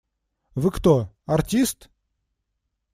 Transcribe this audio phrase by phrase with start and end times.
[0.55, 1.13] Вы кто?
[1.27, 1.91] Артист?